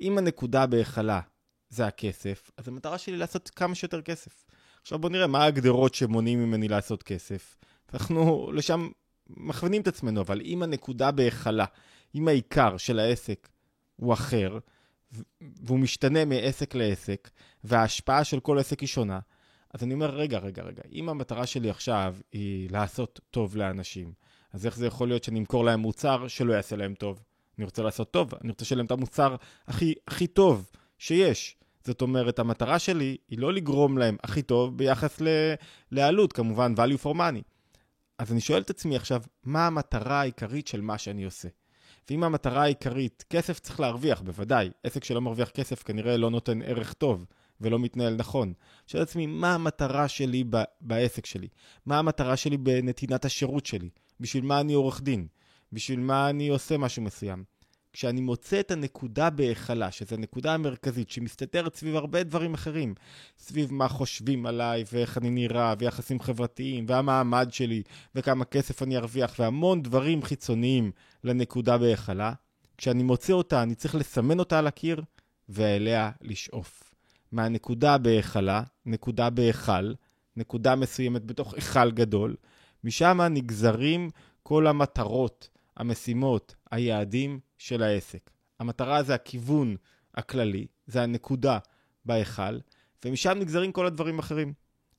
אם 0.00 0.18
הנקודה 0.18 0.66
בהיכלה 0.66 1.20
זה 1.68 1.86
הכסף, 1.86 2.50
אז 2.56 2.68
המטרה 2.68 2.98
שלי 2.98 3.16
לעשות 3.16 3.50
כמה 3.50 3.74
שיותר 3.74 4.02
כסף. 4.02 4.44
עכשיו 4.82 4.98
בואו 4.98 5.12
נראה 5.12 5.26
מה 5.26 5.44
ההגדרות 5.44 5.94
שמונעים 5.94 6.42
ממני 6.42 6.68
לעשות 6.68 7.02
כסף. 7.02 7.56
אנחנו 7.94 8.52
לשם 8.52 8.88
מכוונים 9.30 9.82
את 9.82 9.88
עצמנו, 9.88 10.20
אבל 10.20 10.40
אם 10.40 10.62
הנקודה 10.62 11.10
בהיכלה, 11.10 11.64
אם 12.14 12.28
העיקר 12.28 12.76
של 12.76 12.98
העסק 12.98 13.48
הוא 13.96 14.12
אחר, 14.12 14.58
והוא 15.40 15.78
משתנה 15.78 16.24
מעסק 16.24 16.74
לעסק, 16.74 17.30
וההשפעה 17.64 18.24
של 18.24 18.40
כל 18.40 18.58
עסק 18.58 18.80
היא 18.80 18.88
שונה, 18.88 19.18
אז 19.74 19.82
אני 19.82 19.94
אומר, 19.94 20.10
רגע, 20.10 20.38
רגע, 20.38 20.62
רגע, 20.62 20.82
אם 20.92 21.08
המטרה 21.08 21.46
שלי 21.46 21.70
עכשיו 21.70 22.16
היא 22.32 22.70
לעשות 22.70 23.20
טוב 23.30 23.56
לאנשים, 23.56 24.12
אז 24.52 24.66
איך 24.66 24.76
זה 24.76 24.86
יכול 24.86 25.08
להיות 25.08 25.24
שאני 25.24 25.38
אמכור 25.38 25.64
להם 25.64 25.80
מוצר 25.80 26.28
שלא 26.28 26.52
יעשה 26.52 26.76
להם 26.76 26.94
טוב? 26.94 27.22
אני 27.58 27.64
רוצה 27.64 27.82
לעשות 27.82 28.10
טוב, 28.10 28.34
אני 28.34 28.50
רוצה 28.50 28.64
לשלם 28.64 28.86
את 28.86 28.90
המוצר 28.90 29.36
הכי, 29.66 29.94
הכי 30.08 30.26
טוב 30.26 30.70
שיש. 30.98 31.56
זאת 31.84 32.02
אומרת, 32.02 32.38
המטרה 32.38 32.78
שלי 32.78 33.16
היא 33.28 33.38
לא 33.38 33.52
לגרום 33.52 33.98
להם 33.98 34.16
הכי 34.22 34.42
טוב 34.42 34.78
ביחס 34.78 35.20
ל, 35.20 35.28
לעלות, 35.90 36.32
כמובן 36.32 36.74
value 36.76 37.04
for 37.04 37.14
money. 37.14 37.42
אז 38.18 38.32
אני 38.32 38.40
שואל 38.40 38.62
את 38.62 38.70
עצמי 38.70 38.96
עכשיו, 38.96 39.22
מה 39.44 39.66
המטרה 39.66 40.20
העיקרית 40.20 40.66
של 40.66 40.80
מה 40.80 40.98
שאני 40.98 41.24
עושה? 41.24 41.48
ואם 42.10 42.24
המטרה 42.24 42.62
העיקרית, 42.62 43.24
כסף 43.30 43.58
צריך 43.58 43.80
להרוויח, 43.80 44.20
בוודאי. 44.20 44.70
עסק 44.84 45.04
שלא 45.04 45.20
מרוויח 45.20 45.50
כסף 45.50 45.82
כנראה 45.82 46.16
לא 46.16 46.30
נותן 46.30 46.62
ערך 46.62 46.92
טוב 46.92 47.26
ולא 47.60 47.78
מתנהל 47.78 48.14
נכון. 48.14 48.52
שואל 48.86 49.02
את 49.02 49.08
עצמי, 49.08 49.26
מה 49.26 49.54
המטרה 49.54 50.08
שלי 50.08 50.44
ב- 50.50 50.62
בעסק 50.80 51.26
שלי? 51.26 51.48
מה 51.86 51.98
המטרה 51.98 52.36
שלי 52.36 52.56
בנתינת 52.56 53.24
השירות 53.24 53.66
שלי? 53.66 53.88
בשביל 54.20 54.44
מה 54.44 54.60
אני 54.60 54.72
עורך 54.72 55.02
דין? 55.02 55.26
בשביל 55.72 56.00
מה 56.00 56.30
אני 56.30 56.48
עושה 56.48 56.78
משהו 56.78 57.02
מסוים? 57.02 57.44
כשאני 57.92 58.20
מוצא 58.20 58.60
את 58.60 58.70
הנקודה 58.70 59.30
בהיכלה, 59.30 59.90
שזו 59.90 60.14
הנקודה 60.14 60.54
המרכזית 60.54 61.10
שמסתתרת 61.10 61.74
סביב 61.74 61.96
הרבה 61.96 62.22
דברים 62.22 62.54
אחרים, 62.54 62.94
סביב 63.38 63.72
מה 63.72 63.88
חושבים 63.88 64.46
עליי, 64.46 64.84
ואיך 64.92 65.18
אני 65.18 65.30
נראה, 65.30 65.74
ויחסים 65.78 66.20
חברתיים, 66.20 66.84
והמעמד 66.88 67.48
שלי, 67.52 67.82
וכמה 68.14 68.44
כסף 68.44 68.82
אני 68.82 68.96
ארוויח, 68.96 69.34
והמון 69.38 69.82
דברים 69.82 70.22
חיצוניים 70.22 70.90
לנקודה 71.24 71.78
בהיכלה, 71.78 72.32
כשאני 72.78 73.02
מוצא 73.02 73.32
אותה, 73.32 73.62
אני 73.62 73.74
צריך 73.74 73.94
לסמן 73.94 74.38
אותה 74.38 74.58
על 74.58 74.66
הקיר, 74.66 75.02
ואליה 75.48 76.10
לשאוף. 76.20 76.94
מהנקודה 77.32 77.98
בהיכלה, 77.98 78.62
נקודה 78.86 79.30
בהיכל, 79.30 79.92
נקודה 80.36 80.74
מסוימת 80.74 81.24
בתוך 81.24 81.54
היכל 81.54 81.90
גדול, 81.90 82.36
משם 82.84 83.20
נגזרים 83.30 84.10
כל 84.42 84.66
המטרות, 84.66 85.48
המשימות, 85.80 86.54
היעדים 86.70 87.40
של 87.58 87.82
העסק. 87.82 88.30
המטרה 88.58 89.02
זה 89.02 89.14
הכיוון 89.14 89.76
הכללי, 90.14 90.66
זה 90.86 91.02
הנקודה 91.02 91.58
בהיכל, 92.04 92.58
ומשם 93.04 93.38
נגזרים 93.40 93.72
כל 93.72 93.86
הדברים 93.86 94.16
האחרים. 94.16 94.52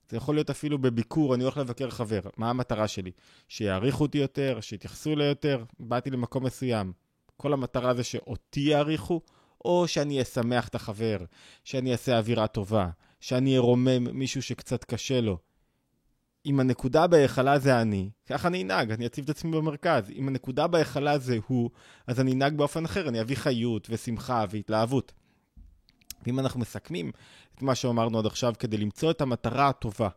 זה 0.08 0.16
יכול 0.16 0.34
להיות 0.34 0.50
אפילו 0.50 0.78
בביקור, 0.78 1.34
אני 1.34 1.42
הולך 1.42 1.56
לבקר 1.56 1.90
חבר, 1.90 2.20
מה 2.36 2.50
המטרה 2.50 2.88
שלי? 2.88 3.10
שיעריכו 3.48 4.02
אותי 4.04 4.18
יותר, 4.18 4.58
שיתייחסו 4.60 5.16
לי 5.16 5.24
יותר, 5.24 5.64
באתי 5.80 6.10
למקום 6.10 6.46
מסוים. 6.46 6.92
כל 7.36 7.52
המטרה 7.52 7.94
זה 7.94 8.04
שאותי 8.04 8.60
יעריכו, 8.60 9.20
או 9.64 9.88
שאני 9.88 10.22
אשמח 10.22 10.68
את 10.68 10.74
החבר, 10.74 11.18
שאני 11.64 11.92
אעשה 11.92 12.18
אווירה 12.18 12.46
טובה, 12.46 12.90
שאני 13.20 13.56
ארומם 13.56 14.18
מישהו 14.18 14.42
שקצת 14.42 14.84
קשה 14.84 15.20
לו. 15.20 15.38
אם 16.46 16.60
הנקודה 16.60 17.06
בהיכלה 17.06 17.58
זה 17.58 17.80
אני, 17.80 18.10
ככה 18.26 18.48
אני 18.48 18.62
אנהג, 18.62 18.90
אני 18.90 19.06
אציב 19.06 19.24
את 19.24 19.30
עצמי 19.30 19.50
במרכז. 19.50 20.10
אם 20.10 20.28
הנקודה 20.28 20.66
בהיכלה 20.66 21.18
זה 21.18 21.38
הוא, 21.46 21.70
אז 22.06 22.20
אני 22.20 22.32
אנהג 22.32 22.56
באופן 22.56 22.84
אחר, 22.84 23.08
אני 23.08 23.20
אביא 23.20 23.36
חיות 23.36 23.86
ושמחה 23.90 24.44
והתלהבות. 24.50 25.12
ואם 26.26 26.38
אנחנו 26.38 26.60
מסכמים 26.60 27.10
את 27.54 27.62
מה 27.62 27.74
שאמרנו 27.74 28.18
עד 28.18 28.26
עכשיו 28.26 28.52
כדי 28.58 28.76
למצוא 28.76 29.10
את 29.10 29.20
המטרה 29.20 29.68
הטובה 29.68 30.08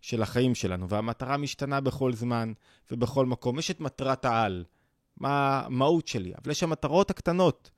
של 0.00 0.22
החיים 0.22 0.54
שלנו, 0.54 0.88
והמטרה 0.88 1.36
משתנה 1.36 1.80
בכל 1.80 2.12
זמן 2.12 2.52
ובכל 2.90 3.26
מקום, 3.26 3.58
יש 3.58 3.70
את 3.70 3.80
מטרת 3.80 4.24
העל, 4.24 4.64
מה 5.16 5.62
המהות 5.64 6.08
שלי, 6.08 6.32
אבל 6.42 6.50
יש 6.50 6.62
המטרות 6.62 7.10
הקטנות 7.10 7.70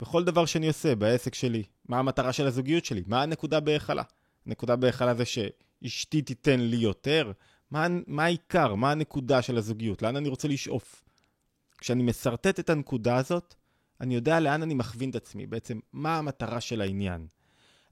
בכל 0.00 0.24
דבר 0.24 0.46
שאני 0.46 0.68
עושה, 0.68 0.94
בעסק 0.94 1.34
שלי, 1.34 1.62
מה 1.88 1.98
המטרה 1.98 2.32
של 2.32 2.46
הזוגיות 2.46 2.84
שלי, 2.84 3.02
מה 3.06 3.22
הנקודה 3.22 3.60
בהיכלה. 3.60 4.02
הנקודה 4.46 4.76
בהיכלה 4.76 5.14
זה 5.14 5.24
ש... 5.24 5.38
אשתי 5.86 6.22
תיתן 6.22 6.60
לי 6.60 6.76
יותר? 6.76 7.32
מה, 7.70 7.86
מה 8.06 8.24
העיקר? 8.24 8.74
מה 8.74 8.90
הנקודה 8.90 9.42
של 9.42 9.58
הזוגיות? 9.58 10.02
לאן 10.02 10.16
אני 10.16 10.28
רוצה 10.28 10.48
לשאוף? 10.48 11.04
כשאני 11.78 12.02
משרטט 12.02 12.60
את 12.60 12.70
הנקודה 12.70 13.16
הזאת, 13.16 13.54
אני 14.00 14.14
יודע 14.14 14.40
לאן 14.40 14.62
אני 14.62 14.74
מכווין 14.74 15.10
את 15.10 15.16
עצמי, 15.16 15.46
בעצם 15.46 15.80
מה 15.92 16.18
המטרה 16.18 16.60
של 16.60 16.80
העניין. 16.80 17.26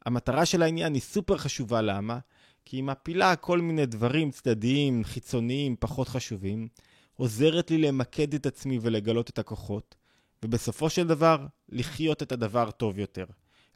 המטרה 0.06 0.46
של 0.46 0.62
העניין 0.62 0.94
היא 0.94 1.02
סופר 1.02 1.36
חשובה, 1.36 1.82
למה? 1.82 2.18
כי 2.64 2.76
היא 2.76 2.84
מפילה 2.84 3.36
כל 3.36 3.60
מיני 3.60 3.86
דברים 3.86 4.30
צדדיים, 4.30 5.04
חיצוניים, 5.04 5.76
פחות 5.80 6.08
חשובים, 6.08 6.68
עוזרת 7.14 7.70
לי 7.70 7.78
למקד 7.78 8.34
את 8.34 8.46
עצמי 8.46 8.78
ולגלות 8.82 9.30
את 9.30 9.38
הכוחות, 9.38 9.94
ובסופו 10.42 10.90
של 10.90 11.06
דבר, 11.06 11.46
לחיות 11.68 12.22
את 12.22 12.32
הדבר 12.32 12.70
טוב 12.70 12.98
יותר. 12.98 13.24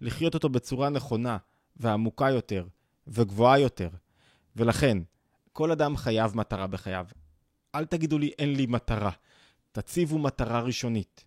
לחיות 0.01 0.35
אותו 0.35 0.49
בצורה 0.49 0.89
נכונה 0.89 1.37
ועמוקה 1.77 2.31
יותר 2.31 2.67
וגבוהה 3.09 3.59
יותר. 3.59 3.89
ולכן, 4.57 4.99
כל 5.53 5.71
אדם 5.71 5.97
חייב 5.97 6.37
מטרה 6.37 6.67
בחייו. 6.67 7.07
אל 7.75 7.85
תגידו 7.85 8.19
לי 8.19 8.31
אין 8.39 8.57
לי 8.57 8.67
מטרה. 8.67 9.11
תציבו 9.73 10.19
מטרה 10.19 10.61
ראשונית, 10.61 11.25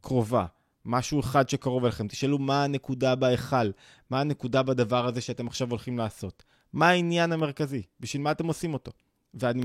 קרובה, 0.00 0.46
משהו 0.84 1.20
אחד 1.20 1.48
שקרוב 1.48 1.84
אליכם. 1.84 2.08
תשאלו 2.08 2.38
מה 2.38 2.64
הנקודה 2.64 3.14
בהיכל, 3.14 3.70
מה 4.10 4.20
הנקודה 4.20 4.62
בדבר 4.62 5.06
הזה 5.06 5.20
שאתם 5.20 5.46
עכשיו 5.46 5.70
הולכים 5.70 5.98
לעשות. 5.98 6.44
מה 6.72 6.88
העניין 6.88 7.32
המרכזי? 7.32 7.82
בשביל 8.00 8.22
מה 8.22 8.30
אתם 8.30 8.46
עושים 8.46 8.74
אותו? 8.74 8.92
ואני 9.34 9.62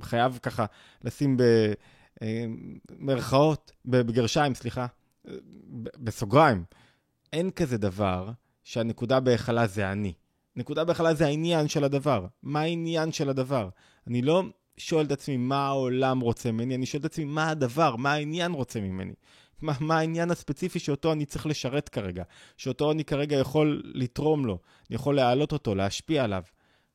חייב 0.00 0.38
ככה 0.42 0.66
לשים 1.04 1.36
במרכאות, 2.98 3.72
אה, 3.74 4.02
בגרשיים, 4.02 4.54
סליחה, 4.54 4.86
בסוגריים. 5.98 6.64
אין 7.32 7.50
כזה 7.50 7.78
דבר 7.78 8.30
שהנקודה 8.64 9.20
בהיכלה 9.20 9.66
זה 9.66 9.92
אני. 9.92 10.12
נקודה 10.56 10.84
בהכלה 10.84 11.14
זה 11.14 11.26
העניין 11.26 11.68
של 11.68 11.84
הדבר. 11.84 12.26
מה 12.42 12.60
העניין 12.60 13.12
של 13.12 13.28
הדבר? 13.28 13.68
אני 14.06 14.22
לא 14.22 14.42
שואל 14.76 15.06
את 15.06 15.12
עצמי 15.12 15.36
מה 15.36 15.66
העולם 15.66 16.20
רוצה 16.20 16.52
ממני, 16.52 16.74
אני 16.74 16.86
שואל 16.86 17.00
את 17.00 17.04
עצמי 17.04 17.24
מה 17.24 17.50
הדבר, 17.50 17.96
מה 17.96 18.12
העניין 18.12 18.52
רוצה 18.52 18.80
ממני. 18.80 19.12
מה, 19.62 19.72
מה 19.80 19.98
העניין 19.98 20.30
הספציפי 20.30 20.78
שאותו 20.78 21.12
אני 21.12 21.26
צריך 21.26 21.46
לשרת 21.46 21.88
כרגע, 21.88 22.22
שאותו 22.56 22.92
אני 22.92 23.04
כרגע 23.04 23.36
יכול 23.36 23.82
לתרום 23.84 24.46
לו, 24.46 24.58
אני 24.90 24.94
יכול 24.94 25.16
להעלות 25.16 25.52
אותו, 25.52 25.74
להשפיע 25.74 26.24
עליו. 26.24 26.42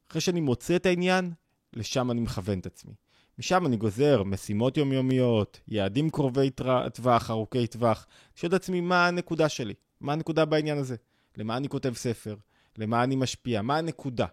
אחרי 0.10 0.22
שאני 0.22 0.42
מוצא 0.42 0.76
את 0.76 0.86
העניין, 0.86 1.32
לשם 1.74 2.12
אני 2.12 2.22
מכוון 2.22 2.60
את 2.60 2.66
עצמי. 2.66 2.94
משם 3.40 3.66
אני 3.66 3.78
גוזר 3.78 4.24
משימות 4.24 4.78
יומיומיות, 4.78 5.60
יעדים 5.68 6.10
קרובי 6.10 6.50
טווח, 6.94 7.32
ארוכי 7.32 7.68
טווח. 7.68 8.06
אני 8.10 8.40
שואל 8.40 8.50
את 8.50 8.54
עצמי 8.54 8.82
מה 8.82 9.08
הנקודה 9.08 9.50
שלי, 9.50 9.74
מה 10.02 10.14
הנקודה 10.14 10.46
בעניין 10.46 10.78
הזה, 10.78 10.96
למה 11.38 11.58
אני 11.58 11.70
כותב 11.70 11.94
ספר, 11.96 12.36
למה 12.78 13.04
אני 13.04 13.16
משפיע, 13.16 13.62
מה 13.62 13.78
הנקודה. 13.78 14.26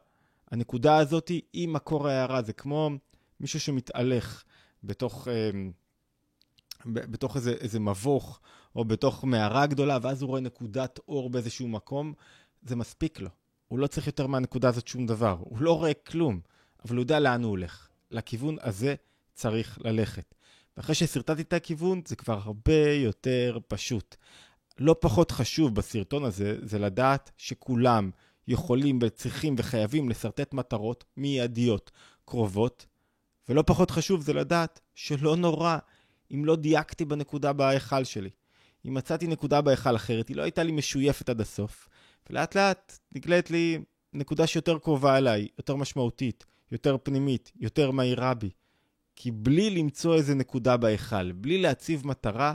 הנקודה 0.50 0.96
הזאת 0.96 1.28
היא 1.52 1.68
מקור 1.68 2.08
ההערה, 2.08 2.42
זה 2.42 2.52
כמו 2.52 2.90
מישהו 3.40 3.60
שמתהלך 3.60 4.44
בתוך, 4.84 5.28
אה, 5.28 5.50
בתוך 6.86 7.36
איזה, 7.36 7.52
איזה 7.52 7.80
מבוך 7.80 8.40
או 8.76 8.84
בתוך 8.84 9.24
מערה 9.24 9.66
גדולה, 9.66 9.98
ואז 10.02 10.22
הוא 10.22 10.28
רואה 10.28 10.40
נקודת 10.40 10.98
אור 11.08 11.30
באיזשהו 11.30 11.68
מקום, 11.68 12.12
זה 12.62 12.76
מספיק 12.76 13.20
לו. 13.20 13.30
הוא 13.68 13.78
לא 13.78 13.86
צריך 13.86 14.06
יותר 14.06 14.26
מהנקודה 14.26 14.68
הזאת 14.68 14.88
שום 14.88 15.06
דבר. 15.06 15.36
הוא 15.40 15.58
לא 15.60 15.78
רואה 15.78 15.94
כלום, 15.94 16.40
אבל 16.84 16.96
הוא 16.96 17.02
יודע 17.02 17.20
לאן 17.20 17.42
הוא 17.42 17.50
הולך. 17.50 17.88
לכיוון 18.10 18.56
הזה 18.60 18.94
צריך 19.34 19.78
ללכת. 19.84 20.34
ואחרי 20.76 20.94
ששרטטתי 20.94 21.42
את 21.42 21.52
הכיוון, 21.52 22.02
זה 22.06 22.16
כבר 22.16 22.40
הרבה 22.44 22.92
יותר 22.92 23.58
פשוט. 23.68 24.16
לא 24.78 24.96
פחות 25.00 25.30
חשוב 25.30 25.74
בסרטון 25.74 26.24
הזה, 26.24 26.56
זה 26.62 26.78
לדעת 26.78 27.30
שכולם 27.36 28.10
יכולים 28.48 28.98
וצריכים 29.02 29.54
וחייבים 29.58 30.08
לשרטט 30.08 30.54
מטרות 30.54 31.04
מיידיות 31.16 31.90
קרובות, 32.24 32.86
ולא 33.48 33.62
פחות 33.66 33.90
חשוב 33.90 34.20
זה 34.20 34.32
לדעת 34.32 34.80
שלא 34.94 35.36
נורא 35.36 35.78
אם 36.34 36.44
לא 36.44 36.56
דייקתי 36.56 37.04
בנקודה 37.04 37.52
בהיכל 37.52 38.04
שלי. 38.04 38.30
אם 38.86 38.94
מצאתי 38.94 39.26
נקודה 39.26 39.60
בהיכל 39.60 39.96
אחרת, 39.96 40.28
היא 40.28 40.36
לא 40.36 40.42
הייתה 40.42 40.62
לי 40.62 40.72
משויפת 40.72 41.28
עד 41.28 41.40
הסוף, 41.40 41.88
ולאט 42.30 42.54
לאט 42.54 42.98
נגלית 43.14 43.50
לי 43.50 43.78
נקודה 44.12 44.46
שיותר 44.46 44.78
קרובה 44.78 45.18
אליי, 45.18 45.48
יותר 45.58 45.76
משמעותית, 45.76 46.44
יותר 46.72 46.96
פנימית, 47.02 47.52
יותר 47.56 47.90
מהירה 47.90 48.34
בי. 48.34 48.50
כי 49.16 49.30
בלי 49.30 49.70
למצוא 49.70 50.14
איזה 50.14 50.34
נקודה 50.34 50.76
בהיכל, 50.76 51.32
בלי 51.32 51.58
להציב 51.58 52.06
מטרה, 52.06 52.54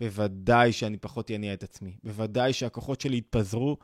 בוודאי 0.00 0.72
שאני 0.72 0.96
פחות 0.96 1.30
אניע 1.30 1.54
את 1.54 1.62
עצמי. 1.62 1.96
בוודאי 2.04 2.52
שהכוחות 2.52 3.00
שלי 3.00 3.16
יתפזרו, 3.16 3.76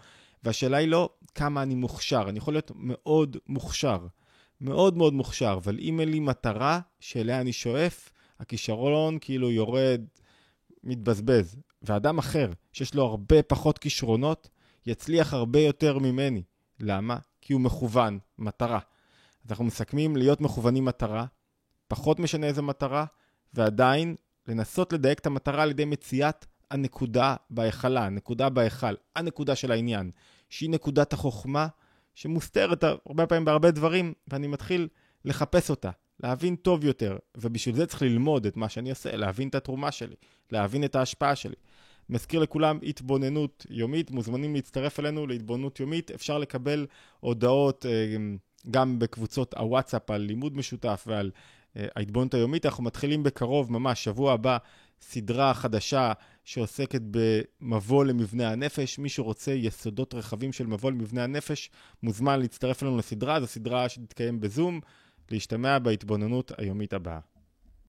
והשאלה 0.44 0.76
היא 0.76 0.88
לא 0.88 1.10
כמה 1.34 1.62
אני 1.62 1.74
מוכשר. 1.74 2.28
אני 2.28 2.38
יכול 2.38 2.54
להיות 2.54 2.70
מאוד 2.74 3.36
מוכשר, 3.46 4.06
מאוד 4.60 4.96
מאוד 4.96 5.14
מוכשר, 5.14 5.54
אבל 5.64 5.78
אם 5.78 6.00
אין 6.00 6.08
לי 6.08 6.20
מטרה 6.20 6.80
שאליה 7.00 7.40
אני 7.40 7.52
שואף, 7.52 8.12
הכישרון 8.40 9.18
כאילו 9.20 9.50
יורד, 9.50 10.00
מתבזבז. 10.84 11.56
ואדם 11.82 12.18
אחר, 12.18 12.50
שיש 12.72 12.94
לו 12.94 13.04
הרבה 13.04 13.42
פחות 13.42 13.78
כישרונות, 13.78 14.48
יצליח 14.86 15.34
הרבה 15.34 15.60
יותר 15.60 15.98
ממני. 15.98 16.42
למה? 16.80 17.16
כי 17.40 17.52
הוא 17.52 17.60
מכוון, 17.60 18.18
מטרה. 18.38 18.78
אז 19.44 19.50
אנחנו 19.50 19.64
מסכמים 19.64 20.16
להיות 20.16 20.40
מכוונים 20.40 20.84
מטרה, 20.84 21.26
פחות 21.88 22.20
משנה 22.20 22.46
איזה 22.46 22.62
מטרה, 22.62 23.04
ועדיין 23.54 24.16
לנסות 24.48 24.92
לדייק 24.92 25.18
את 25.18 25.26
המטרה 25.26 25.62
על 25.62 25.70
ידי 25.70 25.84
מציאת 25.84 26.46
הנקודה 26.72 27.36
בהיכלה, 27.50 28.06
הנקודה 28.06 28.48
בהיכל, 28.48 28.94
הנקודה 29.16 29.56
של 29.56 29.72
העניין, 29.72 30.10
שהיא 30.50 30.70
נקודת 30.70 31.12
החוכמה 31.12 31.66
שמוסתרת 32.14 32.84
הרבה 32.84 33.26
פעמים 33.26 33.44
בהרבה 33.44 33.70
דברים, 33.70 34.12
ואני 34.28 34.46
מתחיל 34.46 34.88
לחפש 35.24 35.70
אותה, 35.70 35.90
להבין 36.22 36.56
טוב 36.56 36.84
יותר, 36.84 37.16
ובשביל 37.36 37.76
זה 37.76 37.86
צריך 37.86 38.02
ללמוד 38.02 38.46
את 38.46 38.56
מה 38.56 38.68
שאני 38.68 38.90
עושה, 38.90 39.16
להבין 39.16 39.48
את 39.48 39.54
התרומה 39.54 39.92
שלי, 39.92 40.14
להבין 40.50 40.84
את 40.84 40.94
ההשפעה 40.94 41.36
שלי. 41.36 41.54
מזכיר 42.10 42.40
לכולם 42.40 42.78
התבוננות 42.82 43.66
יומית, 43.70 44.10
מוזמנים 44.10 44.54
להצטרף 44.54 45.00
אלינו 45.00 45.26
להתבוננות 45.26 45.80
יומית, 45.80 46.10
אפשר 46.10 46.38
לקבל 46.38 46.86
הודעות 47.20 47.86
אה, 47.86 48.16
גם 48.70 48.98
בקבוצות 48.98 49.54
הוואטסאפ 49.54 50.10
על 50.10 50.20
לימוד 50.20 50.56
משותף 50.56 51.04
ועל 51.06 51.30
אה, 51.76 51.86
ההתבוננות 51.96 52.34
היומית. 52.34 52.66
אנחנו 52.66 52.84
מתחילים 52.84 53.22
בקרוב, 53.22 53.72
ממש 53.72 54.04
שבוע 54.04 54.32
הבא, 54.32 54.58
סדרה 55.00 55.54
חדשה 55.54 56.12
שעוסקת 56.44 57.00
במבוא 57.10 58.04
למבנה 58.04 58.50
הנפש. 58.50 58.98
מי 58.98 59.08
שרוצה 59.08 59.52
יסודות 59.52 60.14
רחבים 60.14 60.52
של 60.52 60.66
מבוא 60.66 60.90
למבנה 60.90 61.24
הנפש, 61.24 61.70
מוזמן 62.02 62.40
להצטרף 62.40 62.82
אלינו 62.82 62.98
לסדרה, 62.98 63.40
זו 63.40 63.46
סדרה 63.46 63.88
שתתקיים 63.88 64.40
בזום, 64.40 64.80
להשתמע 65.30 65.78
בהתבוננות 65.78 66.52
היומית 66.58 66.92
הבאה. 66.92 67.31